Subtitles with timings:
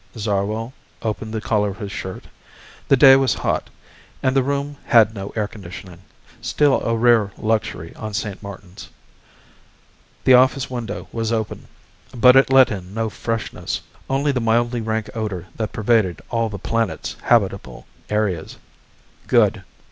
[0.17, 0.73] Zarwell
[1.03, 2.23] opened the collar of his shirt.
[2.87, 3.69] The day was hot,
[4.23, 5.99] and the room had no air conditioning,
[6.41, 8.41] still a rare luxury on St.
[8.41, 8.89] Martin's.
[10.23, 11.67] The office window was open,
[12.15, 13.79] but it let in no freshness,
[14.09, 18.43] only the mildly rank odor that pervaded all the planet's habitable area.
[19.27, 19.61] "Good."